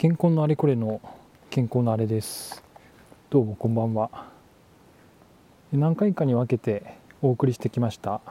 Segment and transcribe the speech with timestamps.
[0.00, 0.98] 健康のあれこれの
[1.50, 2.64] 健康のあれです。
[3.28, 4.28] どうもこんばんは。
[5.74, 8.22] 何回かに分けてお送りしてきました。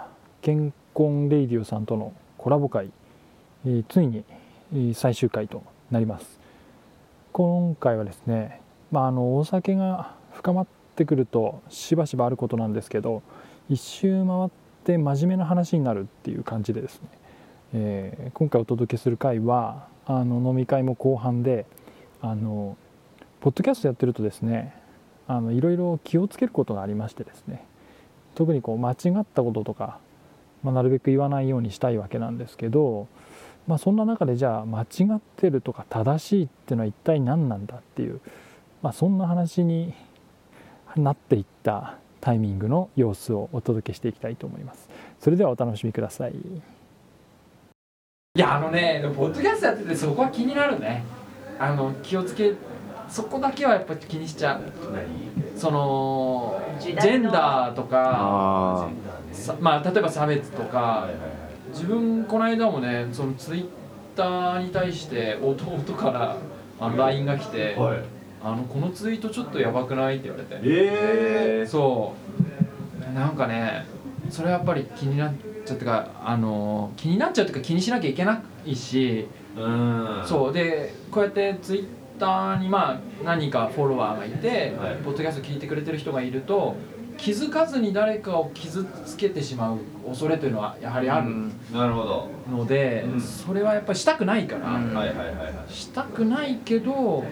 [0.42, 2.90] 健康レイディオさんとのコラボ会、
[3.68, 4.24] えー、ついに、
[4.96, 5.62] 最終回と
[5.92, 6.40] なります。
[7.34, 8.62] 今回はですね
[8.92, 13.22] まああのお酒が深まってくるとしばしばあることなんですけど
[13.70, 14.50] 一周回っ
[14.86, 17.08] て真面目な話になるっていう感じでですね、
[17.74, 21.68] えー、今回お届けする回はあの飲み会も後半で
[22.20, 22.76] あの
[23.42, 24.74] ポッドキャストやってるとですね
[25.28, 27.64] あのいろいろ気をつけることがありましてですね
[28.34, 30.00] 特にこう間違ったこととか、
[30.64, 33.08] まあ、なるべく言わないようにしたいわけなんですけど、
[33.68, 38.20] まあ、そんな中でじゃあ間違ってるとか正しいっていうのは一体何なんだっていう、
[38.82, 39.94] まあ、そんな話に
[40.96, 44.90] なっていったタイミングの様子をお届けしていきたいと思います。
[45.20, 46.79] それではお楽しみください。
[48.40, 51.04] いやあのねポッドキャストやっててそこは気になるね。
[51.60, 52.54] あの気をつけ
[53.10, 54.62] そこだけはやっぱ気にしちゃう。
[55.58, 58.88] そのジェンダーとか
[59.60, 61.10] まあ例えば差別とか
[61.74, 63.66] 自分この間もねそのツイッ
[64.16, 66.38] ターに対して弟から
[66.80, 68.00] あの LINE が来て、はい、
[68.42, 70.56] あの「このツイートちょっとやばくない?」って言われて。
[70.64, 72.14] ええー、そ
[73.12, 73.14] う。
[73.14, 73.86] なんかね
[74.30, 80.24] それはやっぱり気になってちゃってかあの気になっちゃうというか気にしなきゃいけないしうん。
[80.26, 81.88] そうでこうやってツイッ
[82.20, 86.76] ターにまあ何かフォロワーがいて、はい、ポッドキャスト聞いてくれてる人がいると
[87.18, 91.30] 気づかずに誰かを傷つけてしまう恐れというのはやはりある
[91.74, 92.30] なるほど。
[92.50, 95.24] ので、うん、それはやっぱりしたくないから、はいはいは
[95.68, 97.26] いしたくないけど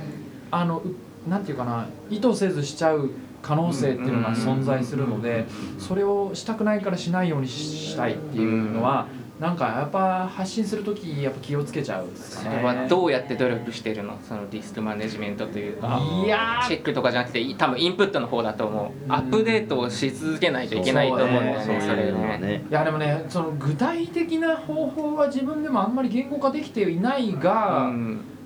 [0.52, 0.81] あの
[1.27, 5.45] なんていうかな意図せずしちゃう可能性っていうのが存在するので
[5.80, 9.07] それをしたくないからしないようにしたいっていうのは
[9.39, 14.17] なんかやっぱ発信する時やっぱ気をつけちゃうそれはどうやって努力してるの？
[14.27, 16.02] そのリスクマネジメントというか。
[16.25, 19.11] いやチェックとかじゃなくて多分インプットの方だと思う。
[19.13, 22.65] アップデートをし続けないといけないと思うんだよねそれね。
[22.67, 27.93] いやでもねその具体的な方法は自分でもあんまり言語化できていないが、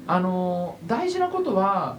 [0.07, 1.95] あの大事なことは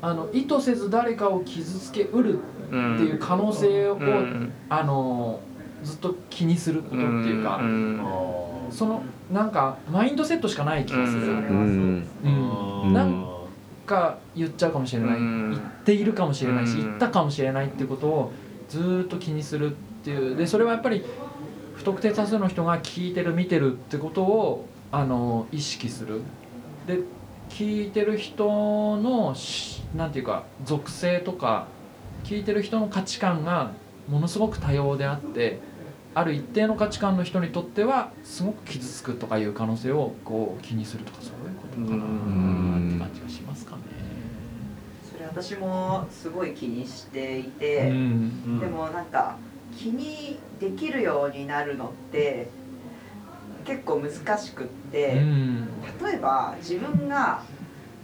[0.00, 5.40] あの意図せず誰かを傷つけうるっていう可能性を、うん、あの
[5.82, 8.00] ずっと気にすることっていうか、うん、
[8.70, 12.92] そのなんかマインドセットしかない気がする、うん。
[12.92, 13.26] なん
[13.86, 18.32] か言っちゃうかもしれない、言っているかもしれないし、言ったかもしれないっていうことを
[18.68, 20.36] ずっと気にするっていう。
[20.36, 21.04] でそれはやっぱり
[21.76, 26.22] 不特定多数の人が聞いてる見てるってことをあの意識する。
[26.86, 27.00] で
[27.48, 28.46] 聞いてる人
[28.96, 29.34] の
[29.96, 31.66] なんていうか属性とか
[32.24, 33.72] 聞いてる人の価値観が
[34.08, 35.60] ものすごく多様であって
[36.14, 42.04] ある一定の価値観の人にとってはすごく傷つくとかいう可能性をこう気にするとかそういうことかな
[42.78, 43.82] って感じがしますかね。
[45.10, 49.36] それ私もすごい気にしていて、うん、でもなんか
[49.76, 52.48] 気にできるようになるのって
[53.68, 55.68] 結構難しくって、うん、
[56.02, 57.42] 例えば自分が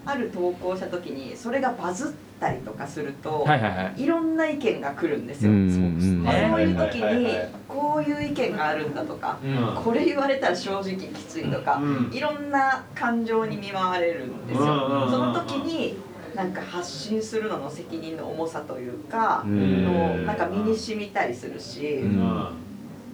[0.04, 5.50] ある投稿した時にそれがバズったりとかすると、はいはいはい、いろんな意見が来るんですよ。
[5.50, 6.60] そう。
[6.60, 7.28] いう時に
[7.66, 15.08] こういう意見があるんだとか、うん、これ言われたら正直きついとか、うん、いろんな感情に見舞われるんですよ。
[15.10, 15.96] その時に
[16.34, 22.02] なんか発信するのの責任の重さというか、のなんか身に染みたりするし。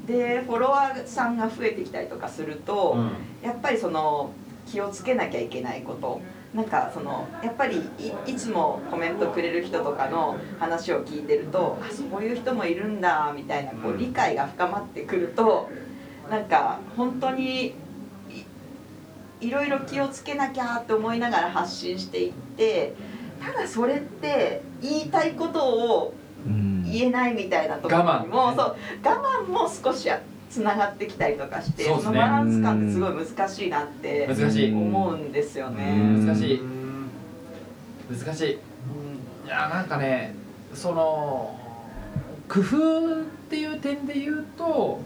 [0.06, 4.32] でフォロワーさんが増えてきたりとかすると、うん、やっぱりその
[4.66, 6.20] 気をつけなきゃいけないこと。
[6.54, 7.80] なんかそのやっぱり
[8.26, 15.70] いつもコメントくれる人とかの話を聞いてるとあそういう人もいるんだみたいなこう理解が深まってくると
[16.28, 17.74] なんか本当に
[19.40, 22.94] いろいろ気をつけなきゃって思いながら発信していって
[23.40, 26.14] ただそれって言いたいことを
[26.90, 30.08] 言えないみたいなところにも、ね、そう我慢も少し
[30.50, 34.28] つながってきたりとかしてそ、ね,、のバランス感ってすごい難しいなって
[34.72, 35.94] 思うんですよね。
[36.26, 36.62] 難しい。
[38.10, 38.50] 難しい、
[39.46, 40.34] いやなんかね
[40.74, 41.56] その
[42.48, 45.00] 工夫っていう点で言うと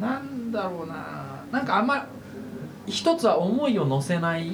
[0.00, 1.44] なんだろうな。
[1.52, 2.06] なんかあんま
[2.86, 4.50] 一つは思いを乗せない。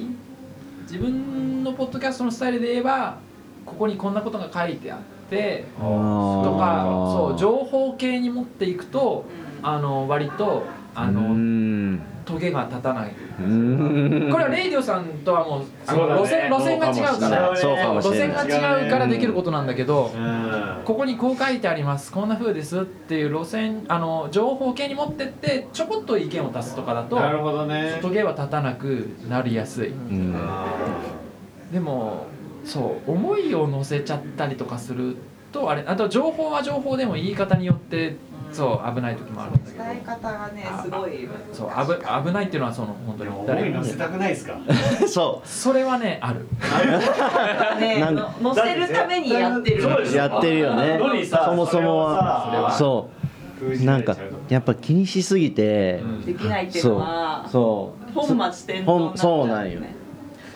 [0.82, 3.18] 自分のポッドキャストのスタイルで言えば
[3.64, 9.24] ここにこんなことが書いてあってとかそう情報系に持っていくと、
[9.62, 13.10] あの割とあのトゲが立たない。
[13.10, 17.54] これはレイディオさんとはもうあの路線路線が違うから。
[17.56, 20.10] 路線が違うからできることなんだけど
[20.84, 22.12] ここにこう書いてあります。
[22.12, 27.98] こんなふうですっていう路線あの情報系に持ってってちょこっと意見を足すとかだとなるほどね。
[28.02, 29.92] トゲは立たなくなりやすい。
[31.72, 32.26] でも
[32.64, 35.16] そう思いを乗せちゃったりとかする
[35.52, 38.16] とあれあと情報は情報でも言い方によって
[38.52, 39.84] そう危ない時もあるんだけど。
[39.84, 44.58] 伝え方がねすごいそう危危ないっていうのはその本当に思い乗せたくないですか？
[45.06, 46.46] そそれはねある。
[47.78, 48.04] ね
[48.42, 50.98] 乗せるためにやってるうやってるよね。
[51.26, 52.72] そもそもは。
[52.76, 53.08] そ
[53.62, 53.84] う。
[53.84, 54.16] なんか
[54.48, 58.12] やっぱ気にしすぎてできないっていうのはそう。
[58.12, 58.34] 本末
[58.74, 59.80] 転倒ほんそうなんよ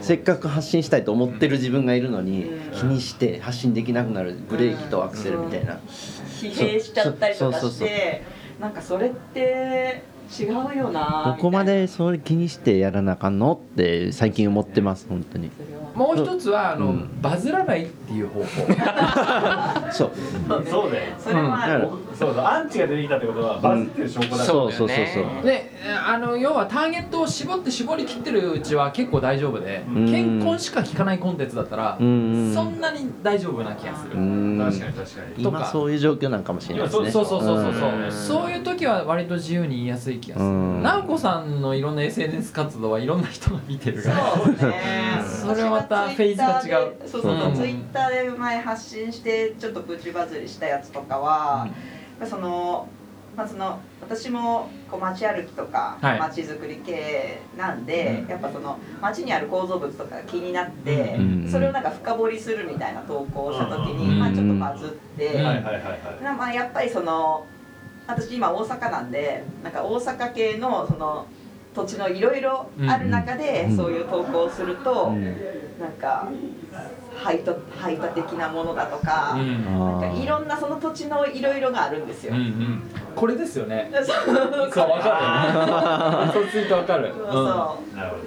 [0.05, 2.73] せっかく発信したいと思ってる自分がいるのにうん。
[2.73, 5.79] 気にして発信できなくなるブレーキとアクセルみたいな。
[5.89, 8.23] 疲弊しちゃったりとかして
[8.61, 10.03] なんかそれって
[10.41, 13.61] 違うよなどこまでそれ気にしてやらなあかんの？
[13.73, 15.51] って最近思ってます本当に。
[15.95, 17.09] もう一つはあの、うん。
[17.23, 18.47] バズらないっていう方法。
[19.93, 20.11] そう。
[20.69, 21.15] そうだよ。
[21.17, 21.63] それは。
[21.65, 21.89] ある
[22.19, 25.47] そうだアンチが出てきたってことはバズってる証拠だからそうそうそうそう。
[25.47, 25.71] で
[26.05, 30.07] あの要はターゲットを絞って絞り切ってるうちは結構大丈夫でうん。
[30.11, 32.53] 健康しか聞かないコンテンツだったらうん。
[32.53, 34.17] そんなに大丈夫な気がする。
[34.17, 34.59] うん。
[34.59, 35.45] 確かに確かに。
[35.45, 37.11] とか今そういう状況なんかもしれないですね。
[37.11, 37.91] そうそうそうそうそう。
[37.93, 38.11] うん。
[38.13, 40.47] そういう時は割と自由に言いやすい気がする。
[40.47, 40.83] うん。
[40.83, 44.37] 直子さんのいろんな SNS 活動はいろんな人が見てるから。
[44.37, 44.75] そうね。
[45.25, 46.95] それはまたフェーズが違う。
[47.09, 47.55] そうそううん。
[47.55, 51.69] ツイッターで前発信してちょっとプチバズりしたやつとかは、
[52.25, 52.89] その
[53.37, 56.19] まあその私もこう街歩きとかはい。
[56.21, 58.29] 街づくり系なんで、うん。
[58.29, 61.49] やっぱその街にある構造物とかが気になって、うん。
[61.51, 64.19] それをなんか深掘りするみたいな投稿をした時に、うん。
[64.19, 64.89] まあちょっとバズっ
[65.19, 66.23] て、うんはいはいはいはい。
[66.23, 67.47] なまあやっぱりその
[68.07, 71.27] 私今大阪なんでなんか大阪系のその
[71.75, 73.77] 土地のいろいろある中でうん。
[73.77, 75.25] そういう投稿をすると、うん。
[75.81, 76.29] なんか
[77.23, 79.65] 排他排他的なものだとか、うん。
[79.65, 82.35] なんかあいろんなその土地のいろいろがあるんですよ。
[82.35, 82.83] うんうん。
[83.15, 83.91] これですよね。
[83.95, 84.05] そう。
[84.05, 86.33] そう分かる。
[86.33, 86.47] そう。
[86.47, 87.79] ついて分かるそうそ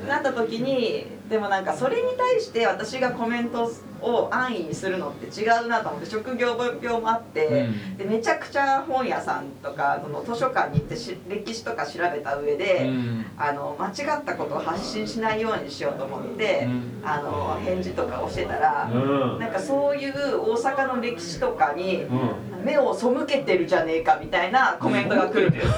[0.05, 3.69] うなった時にでもなんかそれに対して私がコメント
[4.01, 7.97] を安易にするのって違うなと思って職業病もあって、うん。
[7.97, 13.25] でめちゃくちゃ本屋さんとかその図書館に行ってし歴史とか調べた上で、うん。
[13.38, 17.01] あの間違ったことを発信しないようにしようと思って、うん。
[17.03, 18.97] あの返事とかをしてたら、う
[19.37, 19.39] ん。
[19.39, 22.31] なんかそういう大阪の歴史とかにうん。
[22.63, 25.71] 目を背けてるじゃねえかみたいなコメントが来るんですよ。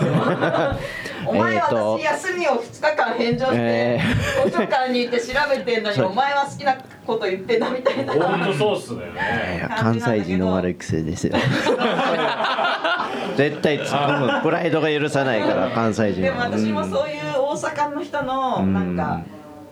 [1.27, 2.00] お前えーと。
[2.00, 4.00] 私休みを2日間返上して、え
[4.45, 6.75] 図書館に行って調べてんのに お前は好きな
[7.06, 8.13] こと言ってんなみたいな。
[8.13, 9.67] 本当そうっすね。
[9.77, 11.35] 関西人の悪い癖ですよ。
[13.38, 14.41] 絶対突っ込む。
[14.41, 18.73] プライドが許さないから関西人でもは私もそういう大阪の人のうん。
[18.73, 19.21] なんか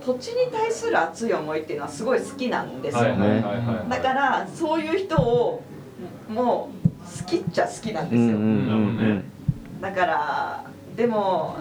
[0.07, 3.89] 土地に対する熱い思いっていうのはすごい好きなんですよ、はいはいはいはい。
[3.89, 5.61] だからそういう人を
[6.29, 8.43] もう好きっちゃ好きなんですよ、うんうんう
[9.13, 9.23] ん
[9.81, 10.65] だから
[10.95, 11.57] でも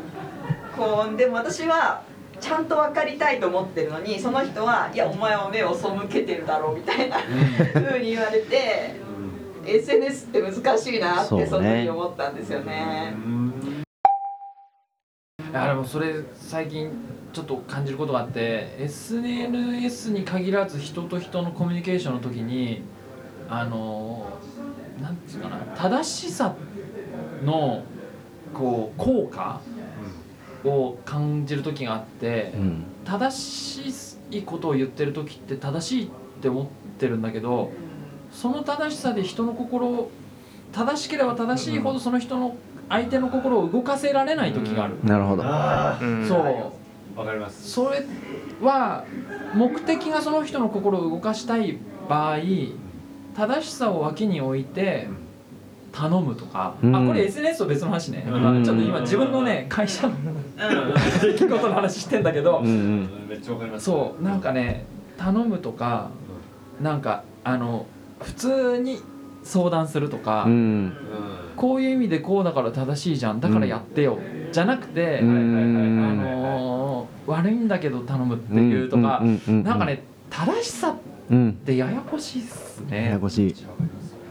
[0.75, 2.03] こうでも私は
[2.41, 7.19] ちゃんと分かりたいと思ってるのにその人はいやお前は目を背けてるだろうみたいな
[7.75, 8.95] 風に言われて
[9.67, 11.47] SNS って難しいなってそうね。
[11.47, 13.15] その時思ったんですよね。
[15.51, 16.91] いやでもそれ最近
[17.37, 22.81] ちょっと感じることがあって SNS に限らず人と人のコミュニケーションの時に
[23.47, 24.39] あの
[25.03, 26.57] なんつうかな正しさ
[27.45, 27.83] の
[28.55, 29.61] こう効果
[30.65, 32.85] を感じる時があってうん。
[33.05, 36.09] 正しいことを言ってる時って正しいっ
[36.41, 36.67] て思っ
[36.99, 37.71] てるんだけど
[38.33, 40.11] その正しさで人の心を
[40.73, 42.57] 正しければ正しいほどその人の
[42.89, 44.95] 相手の心を動かせられない時がある。
[45.05, 45.43] なるほど。
[45.43, 45.53] そう。
[45.53, 46.86] あ
[47.17, 47.71] わかります。
[47.71, 48.05] それ
[48.61, 49.05] は
[49.55, 52.39] 目的がその人の心を動かしたい場合
[53.35, 55.09] 正しさを脇に置いて
[55.93, 56.95] 頼むとか、うん。
[56.95, 58.65] あこれ SNS と別の話ね、うん。
[58.65, 60.15] ちょっと今自分のね会社の
[61.23, 63.09] 出来事の話してんだけど、うんうん。
[63.29, 63.87] めっちゃわかります。
[63.87, 64.85] そうなんかね
[65.17, 66.11] 頼むとか
[66.83, 67.87] なんかあの
[68.21, 69.01] 普通に
[69.47, 70.93] 相談するとか、うん。
[71.57, 74.19] こういう意味でこうだから正しいじゃんだからやってよ、
[74.53, 76.05] じゃなくて、うん。
[76.05, 79.43] あのー悪いんだけど頼むっていうとか、うん。
[79.49, 79.65] うん。
[79.65, 80.97] なんかね正しさ
[81.31, 83.51] うんってややこしいっすややねこしい。
[83.53, 83.55] っ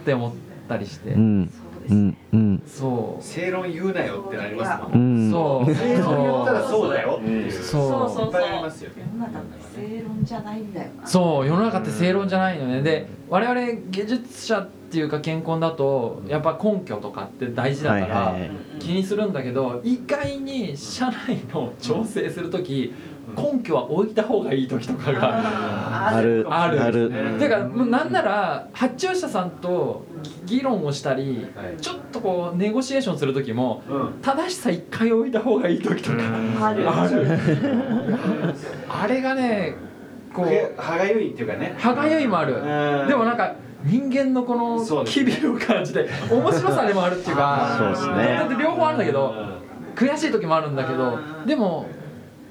[0.06, 0.32] て思っ
[0.68, 1.52] たりして、うん
[1.86, 1.94] です。
[1.96, 2.64] ねうんうん。
[2.66, 3.24] そう。
[3.24, 5.30] 正論言うなよってなりますもうん。
[5.30, 5.76] んそう。
[5.76, 7.20] 正論言ったらそうだよ。
[7.22, 8.10] っていうそうそう。
[8.10, 8.32] そう
[9.76, 11.08] 正論じゃないんだよな。
[11.08, 11.48] そう。
[11.48, 12.82] 世の中って正論じゃないのね。
[12.82, 18.36] で我々芸術者っていうか健康だとやっぱ根拠とかって大事だから、
[18.80, 22.94] 気にするんだけど意外に社内の調整する時
[23.36, 26.46] 根拠は置いた方がいい時とかがある。
[26.50, 26.82] ある。
[26.84, 27.10] ある。
[27.40, 30.06] てかもうなんなら発注者さんと
[30.46, 31.78] 議論をしたりはい。
[31.82, 34.14] ちょっとこうネゴシエーションする時もうん。
[34.22, 36.18] 正しさ一回置いた方がいい時とか
[36.68, 36.90] ある。
[36.90, 37.28] ある。
[38.90, 39.76] あ れがね
[40.34, 41.76] こう歯がゆいっていうかね。
[41.78, 42.56] 歯がゆいもある。
[42.56, 43.08] うん。
[43.08, 47.76] でもなんか人間のこの機微を感じて面白さでもあるっていうか。
[47.78, 48.38] そうですね。
[48.40, 49.56] だって両方あるんだけどうん。
[49.96, 51.48] 悔しい時もあるんだけどうん。
[51.48, 51.88] でも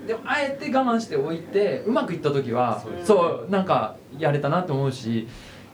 [0.06, 5.28] でもあえて我慢しておいてうまくいった時はそうなんかやれたなって思うしい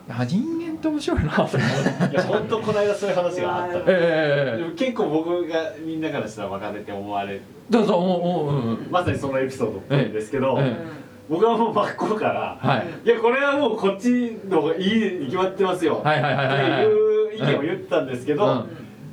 [0.09, 3.85] や人間って面白いなと思っていや本当この間そういう話があったの。
[3.87, 8.91] ええでも結構僕がみんなからしたら若手って思われどうぞおうおううんうん。
[8.91, 10.77] まさにそのエピソードっぽいんですけど、え
[11.29, 12.87] 僕はもう真っ向から、はい。
[13.05, 18.69] いやこれはもうこっちの方がいいに決まってますよ、はいはいはいっていう意見を言ったんですけど、うん。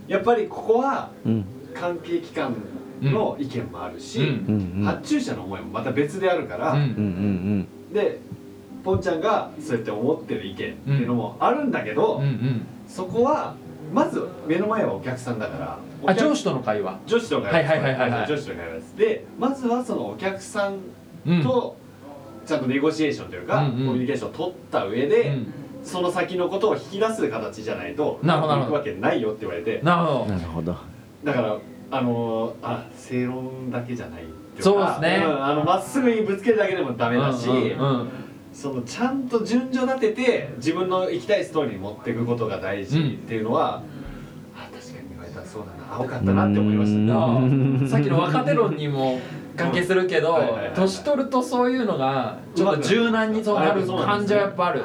[0.08, 1.46] やっぱりここはうん。
[1.76, 2.56] 関係機関
[3.02, 4.42] の意見もあるし、
[4.84, 6.76] 発注者の思いもまた別であるから、
[7.94, 8.20] で
[8.84, 12.66] ポンちゃんがそうやって思ってる意見っていうのもあるんだけど、うんうん。
[12.88, 13.56] そこは
[13.94, 17.00] まず目の前はお客さんだからあ上司との会話。
[17.06, 18.28] 女子とかはいはいはいはいはい。
[18.28, 18.98] 女子とかです。
[18.98, 20.78] でまずはそのお客さん
[21.26, 21.44] うん。
[21.44, 21.76] と
[22.46, 23.88] ちゃんとネゴシエーションというか、うんうん。
[23.88, 25.54] コミュニケーションを取った上で、うん。
[25.84, 29.82] その先のことを引き出す形じゃないとなるほど行くわけないよって言われて。
[29.84, 30.24] なるほど。
[30.24, 30.76] うんなるほど。
[31.24, 31.58] だから
[31.90, 34.64] あのーあ正論だけじゃないっていか。
[34.64, 35.18] そうですね。
[35.26, 38.10] んあのまっすぐにぶつけるだけでもダメだし、うんうんうん。
[38.52, 43.84] そのちゃんと順序立てて自分の行きたいストーリーに持っていくことが大事っていうのは、
[44.56, 45.96] あ確かに言われたらそうだな。
[45.96, 47.28] 青かったなって思いました。
[47.42, 47.88] ね。
[47.88, 49.20] さっきの若手論にも
[49.56, 50.72] 関係するけどはいはいはいはい。
[50.76, 54.84] 年取るとそういうのがちょっと柔軟にそうなる感じはやっぱある。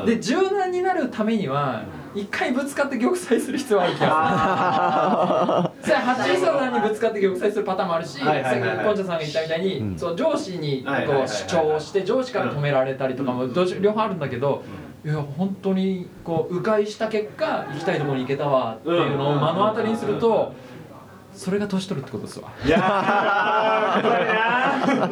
[0.00, 1.82] うんで柔軟になるためには
[2.14, 5.84] 一回ぶつかって玉砕する必要はある気がする。
[5.84, 8.78] それは八さんにぶつかって玉砕するパターンもあるしさっはいはいはいはい。
[8.78, 9.98] きポンチャさんが言ったみたいに、うん。
[9.98, 10.92] そう上司にこ
[11.24, 14.62] う主張をして上司から止められたりとかもどうし両方あるんだけど、
[15.04, 20.52] いや本当にこう迂回した結果行きたいところに行けたわっていうのを目の当たりにすると
[21.34, 22.52] それが年取るってことですわ。
[22.64, 24.24] いやーこれ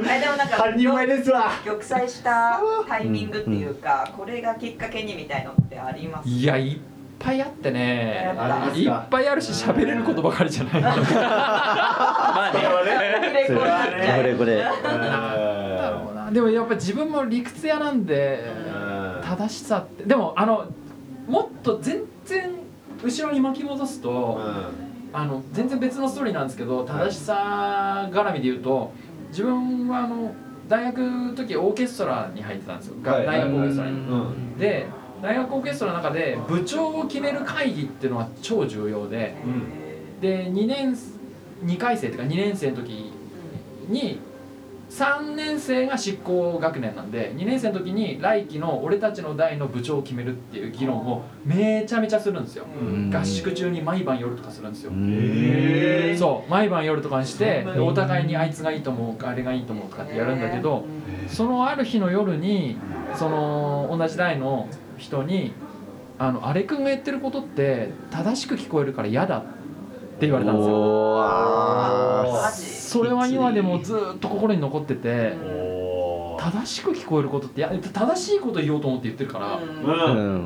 [0.07, 1.51] なえでもなんか半人前ですわ。
[1.65, 6.29] 玉砕したタイミングっていうか、これがきっかけにみたいのってあります？
[6.29, 6.79] いやいっ
[7.23, 8.35] ぱいあってね。
[8.75, 10.83] いっかぱいあるし喋れることばかりじゃない。
[10.83, 12.61] まあね。
[14.17, 16.31] これこれだろうな。
[16.31, 18.45] でもやっぱ自分も理屈屋なんで
[19.23, 20.05] 正しさって。
[20.05, 20.67] でもあの
[21.27, 22.51] もっと全然
[23.03, 24.41] 後ろに巻き戻すと、
[25.13, 28.93] あの全然別のストーリーなんですけど正しさ絡みで言うと
[29.29, 30.35] 自分はあの
[30.69, 33.27] 大学の時オーケストラに入ってたんですよ、がはい。
[33.27, 33.97] 大学オーケストラに。
[33.97, 34.59] うん。
[34.59, 34.87] で
[35.23, 39.37] 大学オーケストラの中で部長を決める会議っていうのは超重要で
[40.21, 40.97] で2年
[41.65, 43.13] 2回生というか2年生の時
[43.89, 44.21] に
[44.91, 53.11] 3年生が執行学年なんで2年生の時に来期の俺たちの代の部長を決めるっていう議論をめちゃめちゃするんですよ、ん。
[53.11, 56.19] 合宿中に毎晩夜とかするんですよ、へー。
[56.19, 60.85] そう毎晩夜とかにしてでお互いにあいつがいいと思うあれがいいと思うとかってやるんだけど
[61.27, 62.77] そのある日の夜に
[63.15, 64.69] その同じ代の
[65.03, 65.53] 人に
[66.19, 69.43] 「あのあれくんが言ってることって正しく聞こえるから嫌だ」っ
[70.21, 70.75] て言われたんですよ。
[72.53, 75.35] それは今でもずっと心に残ってて
[76.39, 79.59] 正しく聞こえることっていや正しいこと言おうと思って言ってるから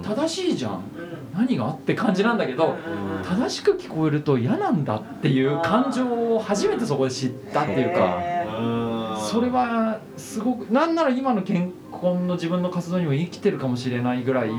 [0.02, 0.80] 正しいじゃん。
[1.34, 2.76] 何がって感じなんだけど
[3.22, 8.18] 正しく聞こえると嫌なんだっていう感情を初めてそこで知ったっていうか
[9.18, 14.50] それはすごくなんなら今の健康の自分の活動にも生きてるかもしれないぐらい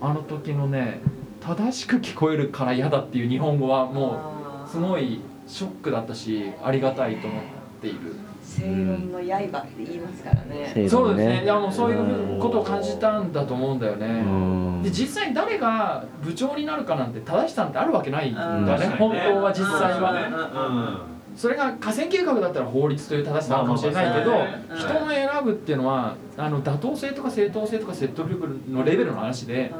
[0.00, 1.00] あの時のね
[1.40, 7.42] 正しく聞こえるから嫌だっていう日本語はもうすごいショックだったしありがたいと思っ
[7.80, 8.16] ている。
[8.42, 11.38] 正論の刃って言いますからね正そうですね。
[11.40, 14.22] ねいやもうそういうことを感じたんだと思うんだようね。
[14.22, 18.86] んで実際に誰が部長になるかなんて正しさなんてあるわけないんだうんよね。
[18.98, 21.15] 本当は実際うんは。
[21.36, 29.72] それが河川計画だったら法律という正しさかもしれないけど人が選ぶっていうのはあの妥当性とか正当性とか説得力のレベルの話で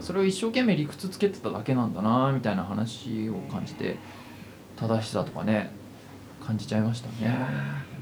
[0.00, 3.96] それを一生懸命理屈つけてただけなんだなみたいな話を感じて
[4.76, 5.70] 正しさとかね
[6.44, 7.34] 感じちゃいましたね。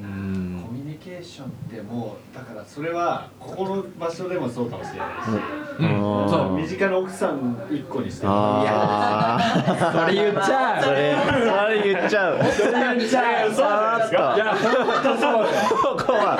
[0.02, 0.64] うん。
[0.66, 5.28] コミュニケーションってもうだからそれはここの場所でもそうかもしれないし、
[5.78, 8.26] うん、そう身近な奥さん一個にして。
[8.26, 9.38] もあ
[9.92, 10.78] それ言っちゃう。
[10.78, 11.16] あ それ
[11.46, 12.38] それ言っちゃう。
[12.44, 13.48] それ言っちゃう。
[13.48, 15.46] そうじゃないや本当そう
[15.96, 16.38] ここは。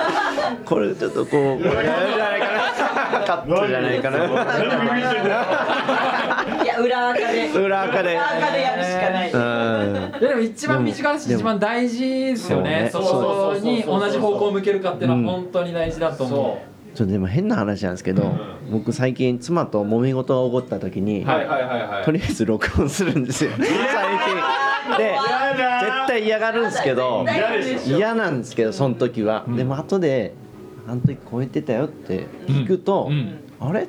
[0.64, 2.62] これちょっとこうこれじゃないかな。
[3.20, 4.18] カットじゃないかな
[6.84, 7.50] 裏垢で。
[7.52, 8.12] 裏垢で。
[8.14, 10.20] 裏垢でやるしかない。
[10.20, 12.88] でも一番身近だし一番大事ですよね。
[12.92, 13.82] そそうね。
[13.84, 15.26] こに同じ方向を向けるかっていうのうん。
[15.26, 16.62] は本当に大事だと思
[16.94, 18.34] ちょっとでも変な話なんですけど、
[18.70, 22.04] 僕最近妻と揉め事が起こった時に、はいはいはいはい。
[22.04, 23.50] とりあえず録音するんですよ。
[23.56, 23.72] 最近。
[24.98, 25.16] で
[25.80, 27.24] 絶対嫌がるんですけど
[27.86, 30.34] 嫌なんですけどその時は、でも後で
[30.86, 33.38] あの時超えてたよって聞くと、うん。
[33.60, 33.88] あれ？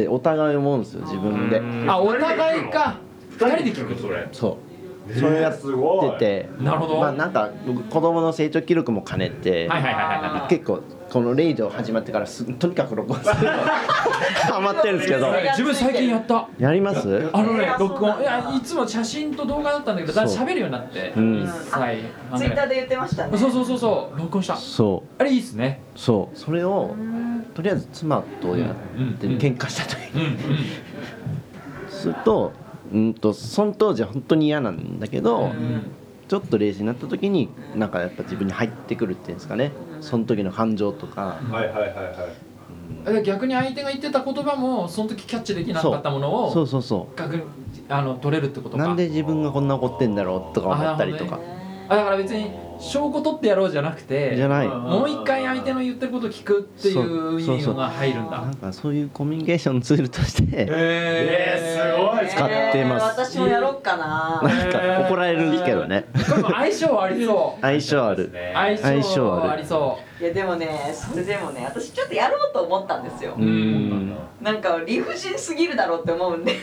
[0.00, 1.60] ってお互い思うんですよ自分で。
[1.88, 2.96] あお互いか。
[3.30, 5.14] 二人で聞くそれそう。
[5.14, 6.48] それやってて。
[6.60, 7.00] なるほど。
[7.00, 10.50] まあなんか僕子供の成長記録も兼ねて、はいはいはいはいはい。
[10.50, 13.46] 結構このレイディオ始まってからすとにかく録音する。
[13.46, 13.52] の
[14.52, 15.32] ハマってるんですけど。
[15.52, 16.46] 自分最近やった。
[16.58, 17.30] やります？
[17.32, 21.48] あのねえー録音いやいつも写真と動画だったんだけどだ喋るようになってうん。
[22.36, 23.38] ツイッターで言ってましたね。
[23.38, 24.18] そうそうそうそう。
[24.18, 24.56] 録音した。
[24.56, 25.80] そあれいいっすね。
[25.96, 26.36] うそう。
[26.38, 26.94] それを
[27.58, 28.74] とりあえず妻とやっ
[29.18, 30.38] て喧嘩した時に
[31.88, 32.52] すると
[32.92, 35.90] うんとその当時は本当に嫌なんだけど、うん
[36.28, 39.72] ちょっと冷静になった時になんかやっぱ自分に入ってくるっていうんですかね。
[40.02, 43.18] その時の感情とか、はいはいはいはい。
[43.20, 46.66] え逆に相手が言ってた言葉もその時キャッチできなかったものをそう。
[46.66, 47.44] そうそ逆に
[47.88, 48.84] あの取れるってことか。
[48.84, 51.40] うなんで自分がこんな怒ってんだろうとか思ったりとか、
[51.88, 52.50] あだから別に
[52.80, 54.68] 証拠取ってやろうじゃなくてじゃない。
[54.68, 58.40] もう一回相手の言ってることを聞くっていう意味が入るんだ。
[58.40, 62.28] なんかそういうコミュニケーションツールとしてえすごい。
[62.28, 63.20] 使ってます。
[63.20, 64.40] えー私もやろっかな。
[64.46, 66.06] なんか怒られるけどね。
[66.28, 67.60] これも相性ありそう。
[67.62, 68.32] 相性ある。
[68.54, 73.34] 相相性性ありそいやでもねそれでもね私ちょっとやろうと思ったんですよ。
[73.38, 74.16] う、ん。
[74.40, 76.52] なんか理不尽すぎるだろうって思うんで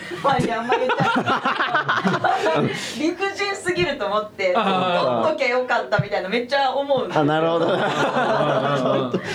[2.97, 4.63] 理不尽すぎると思って取っ
[5.31, 7.21] ときゃよかったみたいなめっちゃ思うんですよ。
[7.21, 7.67] あなるほど。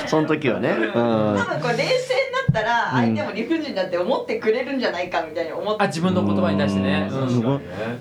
[0.06, 0.70] その時はね。
[0.70, 0.92] うん。
[0.92, 5.84] 多分これ冷静になったら相手も理不尽だって思ってくれるんじゃないかみたいに思って。
[5.84, 7.10] あ自分の言葉に対してね。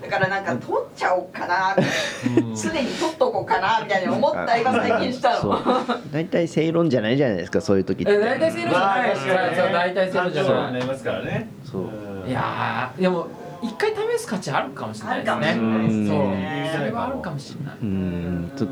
[0.01, 5.51] だからなんか取っちゃおうかなうん常に取っとこうかなみたいに思ったりが最近したそう。
[5.51, 8.11] の大体正論じゃないじゃないですかそういう時って。
[8.11, 9.25] え大体セールじゃないそう
[9.65, 9.73] そう。
[9.73, 11.49] 大体セールじゃななりますからね。
[11.63, 11.83] そう。
[12.27, 13.27] いいやーでも
[13.61, 15.53] 一回試す価値あるかもしれないですね。
[15.53, 16.31] そう。
[16.31, 17.77] ねそれはあるかもしれない。
[17.81, 18.51] うん。
[18.55, 18.67] ちょ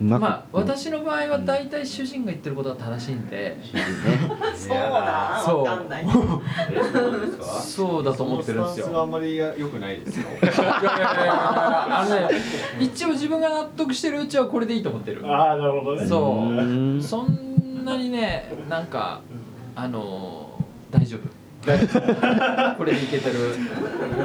[0.00, 3.56] まあ私の場合は大体主人が言ってることが正しいんで。
[4.56, 5.42] そうだ。
[5.44, 5.62] そう。
[5.62, 6.06] わかんない。
[7.62, 8.86] そうだと思ってるんですよ。
[8.86, 10.26] そのスタンスがあんまり良くないですよ。
[12.80, 15.22] 一応自分が納得してるうちはこれでいいと思ってる。
[15.24, 16.06] ああなるほどね。
[16.06, 16.52] そう。
[16.52, 16.60] う
[16.96, 17.02] ん。
[17.02, 19.20] そんなにねなんか
[19.76, 20.52] あのー
[20.92, 21.41] 大丈夫
[22.76, 23.36] これでいけてる。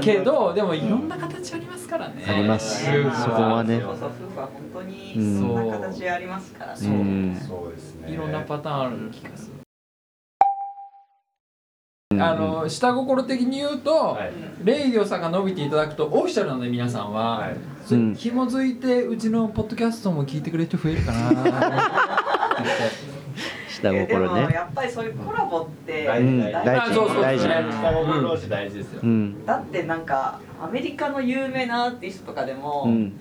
[0.02, 2.26] けどでもいろんな形ありますからね。
[2.28, 2.86] あります。
[2.86, 3.80] そこはね。
[3.80, 6.76] そうそう夫婦は本当にうんそんな形ありますから。
[6.76, 7.36] そうねうん。
[7.36, 8.12] そうですね。
[8.12, 9.58] いろんなパターンある気がする。
[12.20, 14.32] あの下心的に言うと、はい。
[14.64, 17.58] レイディオさんが伸びていただくとオフィシャルなので皆さんは、はい。
[17.86, 18.16] それうん。
[18.16, 21.52] 紐づいてうちのポッドキャストも聞いてくれる人増えるかなって
[23.82, 24.42] 下えで心ね。
[24.46, 27.48] もやっぱりそういうコラボって大うん事大事あそうそう大事
[28.50, 29.00] 大事ですよ。
[29.04, 29.46] うん。
[29.46, 33.14] だってなんかアメリカの有名なアーティストとかでも、うん。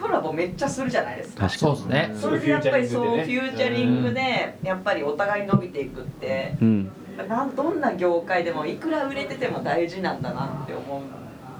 [0.00, 1.42] コラボめっちゃするじゃないですか。
[1.48, 2.14] 確かそうですね。
[2.14, 6.56] それでやっぱりそうフューチャリングうでやっぱりお互い伸びていくって。
[6.60, 6.90] うん。
[7.28, 11.00] なんどんな業界でもいくら売れてても大事なんだなって思う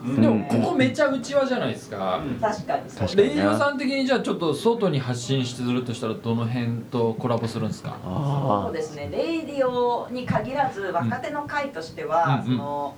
[0.04, 3.06] でもここめちゃうちわじゃないですか、確かにそう。
[3.06, 7.96] 確かにレイディオさん的にじゃあちょっと外に発信するとしたらどの辺とコラボするんですか？
[8.02, 9.08] そうあですね。
[9.10, 12.58] レイディオに限らず若手の会としては、うんうん。
[12.58, 12.94] その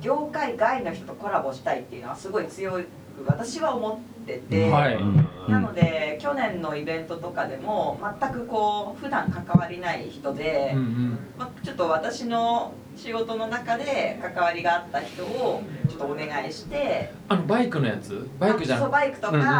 [0.00, 2.86] 業界外の人とコラボしたいっていうのはすごい強く
[3.26, 4.98] 私は思ってて、はい。
[5.50, 11.18] なので去年のイベントとかでも全くこう普段関わりない人で、うんうん。
[11.36, 15.62] まあ、ちょっと私の仕事の中で関わりがあった人を
[16.00, 17.12] とお願いして。
[17.28, 18.26] あのバイクのやつ？
[18.38, 19.50] バイクじゃそうんバイクとか、うんうんうん。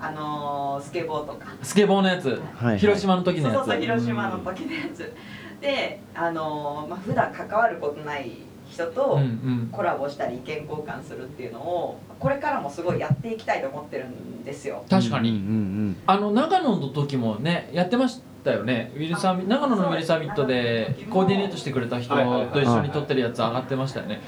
[0.00, 1.46] あのースケボーとか。
[1.62, 3.56] スケボーのやつ、はい広島の時のやつ？
[3.56, 5.12] そうそう広島の時のやつ。
[5.60, 8.32] であのーまあ普段関わることない
[8.70, 9.68] 人とうんうん。
[9.72, 14.84] コラボしたり意見交換するっていうのをこれからもすごいやっていきたいと思ってるんですよ。
[14.90, 18.92] 確かに、うんうんあの長野の時もねやってましたよね？
[18.94, 24.20] ウィルサミ長野のウィルサミットでコーディネートしてくれた人はいはいはいと一緒に撮ってるやつ上がってましたよね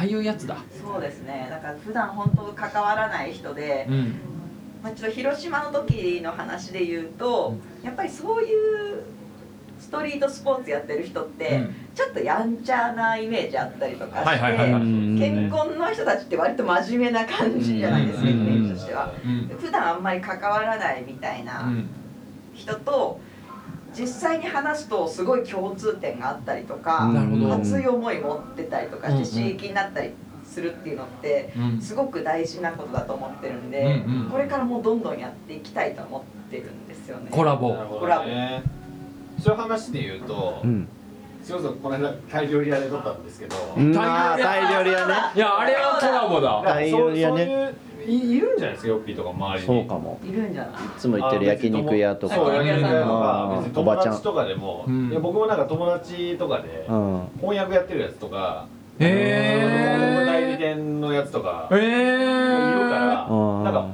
[0.00, 0.56] ああいうやつだ。
[0.82, 1.46] そうですね。
[1.50, 4.14] だから普段本当関わらない人でう、ん。
[4.82, 9.02] まあ、ちょっと広島の時の話で言うとやっぱりそういう
[9.78, 11.74] ストリートスポーツやってる人って、うん。
[11.94, 14.38] ちょっとやんちゃなイメージあったりとかして、
[15.18, 18.30] 健康の人たちって割と真面目な感じじゃないですか、うん。
[18.30, 19.12] イメージとしては。
[19.22, 19.58] うん。
[19.58, 21.86] 普段あんまり関わらないみたいうなん。
[22.54, 23.20] 人と
[23.98, 27.10] 実際に話すとすごい共通点があったりとか、
[27.52, 30.12] 熱い思い持ってたりとかして刺激になったり
[30.44, 31.80] するっていうのってうん。
[31.80, 34.30] すごく大事なことだと思ってるんで、うんうん。
[34.30, 37.28] これからもうどんどんやっていきたいと思ってるんですよね。
[37.30, 37.74] コラボ。
[37.74, 38.62] なるほどね。
[39.38, 40.88] そういう話で言うとうん。
[41.42, 43.56] すいませんこの間タイ料理屋で撮ったんですけど。
[43.76, 45.14] タイ料理屋ね。
[45.34, 46.62] いやあれはコラボだ。
[46.64, 47.46] タイ料理屋ね。
[47.46, 47.74] そうそう
[48.10, 49.66] いういいるんじゃないですかヨッピーとか周りに。
[49.66, 50.18] そうかも。
[50.24, 50.72] いるんじゃない？
[50.72, 52.34] いつも行ってる焼肉屋とか。
[52.34, 55.10] そう焼肉屋とか別に友おばちゃん達とかでも、うん。
[55.10, 57.28] いや僕もなんか友達とかでうん。
[57.40, 58.66] 翻訳やってるやつとか
[58.98, 61.84] へ広告代理え店のやつとかえいる
[62.90, 63.64] からうん。
[63.64, 63.86] なんか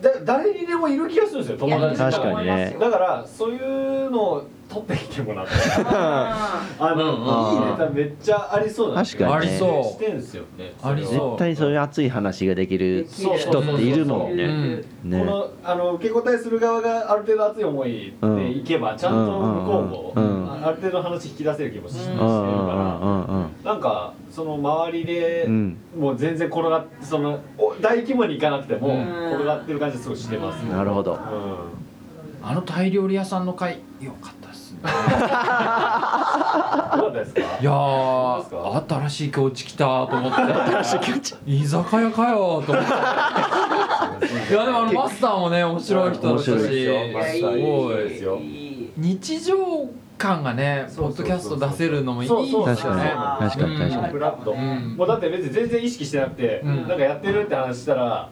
[0.00, 2.76] だ誰にでもいる気がするんですよ友達と確かにね。
[2.80, 5.52] だからそういうのを取ってきてもらって。
[5.84, 9.36] ああの、うんいいネタめっちゃありそうだ確かにね。
[9.36, 10.72] ありそうしてんすよね。
[10.82, 11.12] ありそう。
[11.12, 14.76] 絶対そういう熱い話ができる人っているもんうねん。
[15.04, 15.18] ね。
[15.18, 23.36] このあの受け答えする側がある程度熱い思いでいけば、ちゃんと向こうも、うんうんあある程度話引き出せる気もし,、してるうんから、うんうん。
[23.36, 25.76] うんなんかその周りで、うん。
[25.98, 29.32] もう全然転がってそのお大規模に行かなくても、うん。
[29.32, 31.14] 転がってる感じすごいしてます、なるほど。
[31.14, 31.18] うん。
[32.42, 34.30] あのタイ料理屋さんの会良かった。
[34.30, 34.39] ですね
[37.12, 37.40] ですか？
[37.60, 38.42] いや
[38.88, 40.40] 新しい境地来たと思って。
[40.40, 41.34] 新しい境地。
[41.46, 44.52] 居酒屋かよと思って。
[44.52, 46.44] いやでもあのマスターもね面白い人だったし。
[46.44, 46.56] す
[47.42, 48.36] ごいですよ。
[48.36, 49.56] いい日常
[50.18, 52.50] 感がねポッドキャスト出せるのもいいですよね。
[52.52, 53.00] そうそう確かに
[53.50, 53.78] 確かに。
[53.78, 54.12] 確かに。
[54.12, 54.94] フラット、うん。
[54.96, 56.88] もうだって別に全然意識してなくて、うん。
[56.88, 58.28] なんかやってるって話したら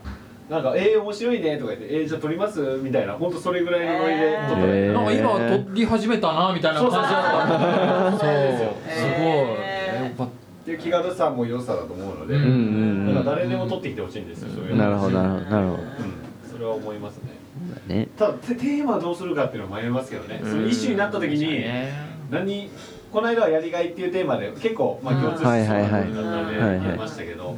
[0.49, 3.13] なんか「えー、面白いね」とか言って「えー、じゃあ撮ります?」みたいな。
[3.15, 4.57] 本当それぐらいのノリで撮った。
[4.57, 4.93] だけへー。
[4.93, 5.31] なんか今
[5.65, 8.11] 撮り始めたなみたいな感じだった。
[8.11, 8.33] そうすごい
[9.27, 10.09] へー。
[10.09, 10.29] よかっ
[10.69, 12.53] っていう気軽さも良さだと思うので、うんうんう
[13.11, 13.15] ん。
[13.15, 14.85] だから誰でも撮ってきてほしいんですよ、そういうの。
[14.85, 15.79] なるほどなるほどなるほうん、
[16.53, 17.31] それは思いますね。
[17.89, 18.09] どね。
[18.19, 21.65] ただテテーマどうするかっていうのは迷いますけどね、そのイシューになった時に
[22.31, 22.71] 何
[23.13, 27.57] この間はやりがいっていうテーマで結構まあ共通してそうな部分だったのでやりましたけど、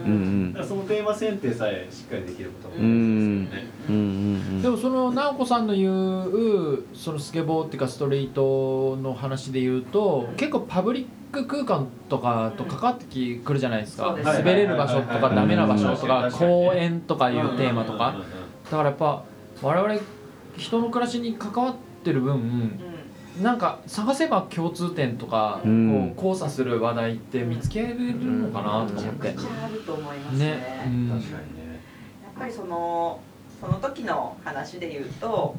[0.65, 2.77] そのテーマ選定さえしっかりできることも
[4.63, 14.17] でもその直子さんの言うそのスケボーっていうかストリートの話で言うと結構パブリック空間とかと関わってきくるじゃないですか。
[14.23, 18.17] 滑れる場所とかダメな場所とか公園とかいうテーマとか。
[18.65, 19.25] だからやっぱ
[19.63, 20.01] 我々
[20.57, 22.90] 人の暮らしに関わってる分うん
[23.43, 26.15] なんか探せば共通点とか、うん。
[26.17, 29.29] こう交差する話題って見つけれるのかなと思って。
[29.29, 30.47] めちゃくちゃあると思いますね。
[30.47, 30.85] ね。
[30.87, 31.09] うん。
[31.09, 31.81] 確かにね。
[32.25, 33.21] やっぱりその
[33.61, 35.55] その時の話で言うと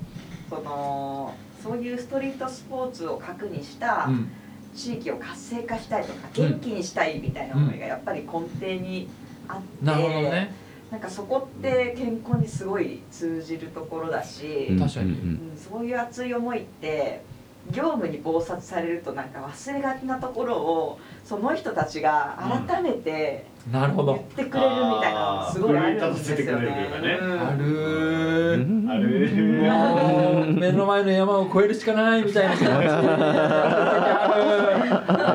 [0.49, 4.31] そのそういうストリートスポーツを核にしたうん。
[4.73, 9.09] 地域を活性化したいとか元気にしたいみたいな思いがやっぱり根底に
[9.47, 10.53] あって、なるほどね。
[10.89, 14.89] なんかそこって健康にすごい通じるところだし、うん
[15.57, 17.21] そういう熱い思いって
[17.69, 24.15] 業務に忙殺されるとなんか忘れがちなところをその人たちが改めて言っなるほど。
[24.35, 26.67] てくれるみたいなのすごいあるんですよあー奮い立たせてくれる。
[26.71, 27.13] というかねね。
[27.39, 27.63] ある。
[27.65, 28.89] うん。
[28.89, 29.03] ーあれ
[29.69, 32.77] もう目の前の山を越えるしかないみたいな気持ちあ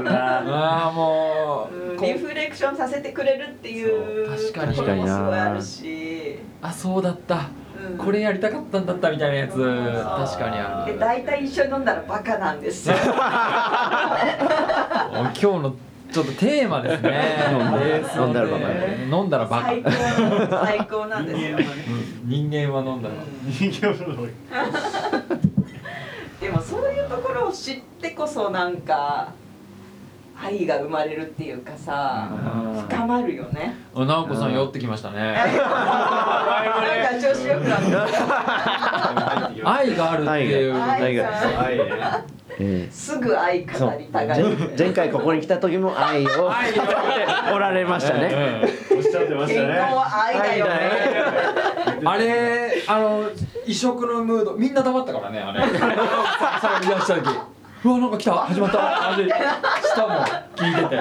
[0.04, 0.10] る
[0.52, 4.52] ああもうリフレクションさせてくれるっていうそう。
[4.52, 4.76] 確かに。
[4.76, 7.36] ところもすごいあるし、あそうだった。
[7.36, 7.42] うん
[7.96, 9.52] これやりたかったんだったみたいなやつ。
[9.52, 9.62] 確
[10.38, 10.92] かにある。
[10.94, 12.94] で大体一緒に飲んだらバカなんですよ。
[13.04, 13.12] 今
[15.32, 15.74] 日の
[16.12, 17.24] ちょっとテーマですね。
[18.18, 18.68] 飲んだらバカ。
[18.68, 19.66] ね飲んだらバカ。
[19.68, 19.90] 最高
[20.66, 21.58] 最高なんですよ。
[22.24, 23.14] 人間は飲んだら。
[23.44, 24.26] 人形の
[26.40, 29.32] でもそういうところを知ってこそなんか
[30.38, 32.28] 愛が生まれるっていうかさ
[32.90, 33.74] 深まるよね。
[33.94, 35.18] あ直子さん酔ってきましたね。
[35.32, 35.54] なんか
[37.20, 39.50] 調子よくなった。
[39.72, 40.74] 愛があるっていう。
[40.82, 41.24] 愛が。
[41.24, 41.84] はいね。
[42.58, 44.34] ええすぐ愛語りたが。
[44.36, 46.74] る前前回ここに来た時も愛を愛を
[47.54, 48.62] おられましたね
[48.94, 49.76] おっしゃってまし健たね。
[49.76, 50.72] 康は愛だよね
[52.04, 53.24] あれあの
[53.66, 55.68] 異色のムードみんな黙ったからねあれさ
[56.60, 57.28] さいらした時
[57.86, 58.32] うわなんか来た。
[58.32, 59.12] 始まった。
[59.12, 60.14] あれ下も
[60.56, 60.96] 聞いてて。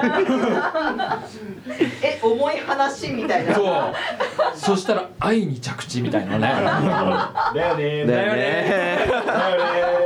[2.05, 3.55] え重い話みたいな。
[3.55, 3.95] そう。
[4.55, 6.41] そしたら愛に着地みたいなね。
[7.55, 8.05] だよね。
[8.05, 8.05] だよね。
[8.05, 8.67] だよね。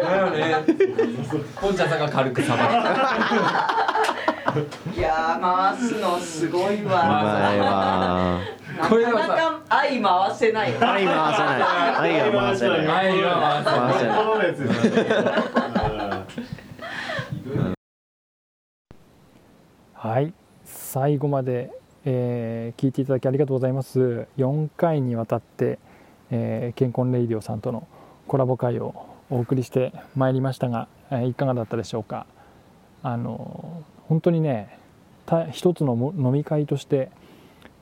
[0.02, 0.64] だよね。
[1.60, 2.64] ポンちゃんさんが軽くさば
[4.96, 8.40] いやー回すのすごいうわ
[8.90, 10.78] これはさかなか愛回せないよ。
[10.82, 11.62] 愛回せない。
[12.00, 12.88] 愛は回せない。
[12.88, 15.06] 愛は回せないこのやつですね。
[20.02, 20.34] はい。
[20.64, 21.72] 最後まで、
[22.06, 24.28] えー聞いていただきありがとうございます。
[24.38, 25.78] 4回にわたって、
[26.32, 27.86] えー、健康レイディオさんとの
[28.26, 28.96] コラボ会を
[29.30, 32.28] お送りしてまいりましたが、えーいかがだったでしょうか。
[33.04, 34.80] あの本当にね
[35.26, 37.12] た一つの飲み会として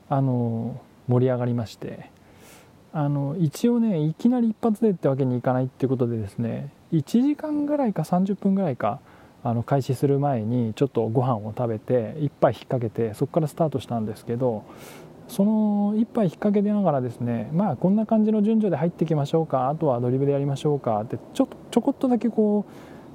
[0.08, 2.10] あの盛り上がりまして
[2.92, 8.98] あの一応ねいきなり一発でってわけにいかないっていうことでですね1時間ぐらいか30分ぐらいか
[9.44, 14.64] あの開始する前にちょっとご飯を食べて一杯引っ掛けてそこからスタートしたんですけど
[15.28, 22.66] その一杯引っ掛けてながらですねまあこんな感じの順序で入ってきましょうかあとはアドリブでやりましょうかってちょちょこっとだけこ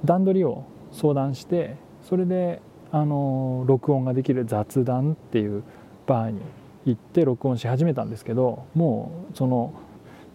[0.02, 1.76] う段取りを相談して
[2.08, 5.64] それであの録音ができる雑談っていう
[6.06, 6.40] バーに
[6.86, 9.74] 行って録音し始めたんですけどもうその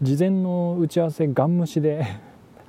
[0.02, 2.06] 事前の打ち合わせガン無視で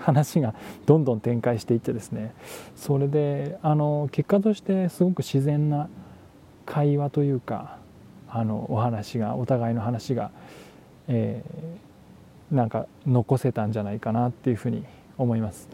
[0.00, 0.54] 話が
[0.86, 2.34] どんどん展開していってですね
[2.74, 5.88] それであの結果としてすごく自然な
[6.66, 7.78] 会話というか
[8.28, 10.30] あのお話がお互いの話が、
[11.08, 14.84] えー、なんか残せたんじゃないかなっていうふうに
[15.18, 15.68] 思います。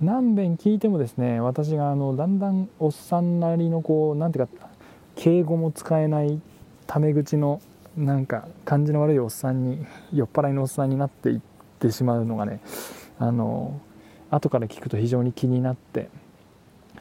[0.00, 4.68] 何遍聞いてもですね私があのだんだんおっさんなりのこうなんていうか
[5.14, 6.40] 敬語も使えない
[6.86, 7.60] タメ口の
[7.98, 11.40] なんか感じの悪いおっさんに酔っ払いのおっさんになっていっ
[11.78, 12.60] てしまうのがね
[13.20, 13.80] あの
[14.30, 16.08] 後から聞くと非常に気になって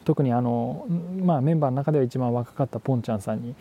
[0.05, 0.85] 特にあの、
[1.23, 3.55] まあ、メンバーの中では一番若かったポンちゃんさんに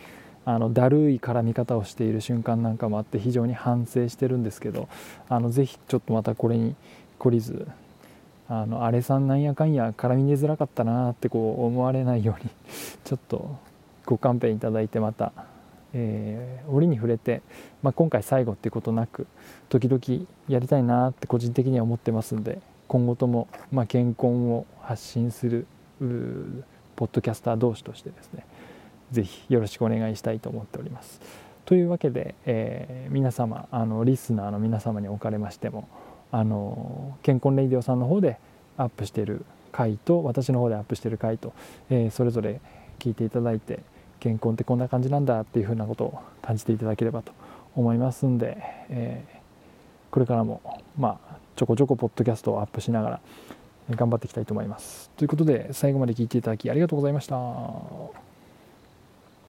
[0.45, 4.89] あのだるい絡み方をしている瞬間なんかもあって非常に反省してるんですけど
[5.29, 6.75] あのぜひちょっとまたこれに
[7.19, 7.67] 懲りず
[8.47, 12.49] あのあれさんなんやかんや絡み出づらかったなってこう思われないように
[13.05, 13.57] ちょっと
[14.05, 15.31] ご勘弁いただいてまた、
[15.93, 17.41] えー、折に触れて、
[17.81, 19.27] まあ、今回最後っていうことなく
[19.69, 25.65] 時々やりたいなって個人的には思ってますんで今後とも、まあ、健康を発信する
[26.95, 28.45] ポッドキャスター同士としてですね
[29.11, 31.19] ぜひよろしくお願いしたいと思っております。
[31.65, 35.87] というわけで、えー、皆様あのリスナーの皆様におかれましても
[36.31, 38.39] あの建コンれぃでぃおさんの方で
[38.77, 41.53] アップしてる回と私の方でアップしてる回と、
[41.91, 42.59] えー、それぞれ
[42.97, 43.81] 聞いていただいて
[44.19, 47.31] 建コンってこんな感じなんだっていうふうなことを感じていただければと
[47.75, 48.57] 思いますんで、
[48.89, 50.61] えー、これからも
[50.97, 53.21] まあちょこちょこポッドキャストをアップしながら
[53.91, 55.09] 頑張っていきたいと思います。
[55.17, 58.28] ということで最後まで聞いていただきありがとうございました。